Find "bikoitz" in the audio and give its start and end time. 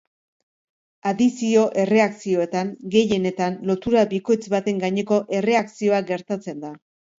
4.15-4.41